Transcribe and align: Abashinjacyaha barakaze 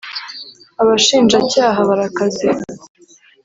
Abashinjacyaha 0.81 1.79
barakaze 1.89 2.47